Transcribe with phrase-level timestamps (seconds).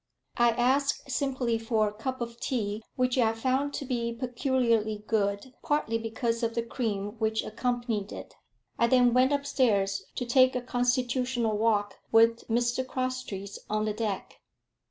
[0.37, 5.53] I asked simply for a cup of tea, which I found to be peculiarly good,
[5.61, 8.33] partly because of the cream which accompanied it.
[8.79, 13.93] I then went up stairs to take a constitutional walk with Mr Crosstrees on the
[13.93, 14.41] deck.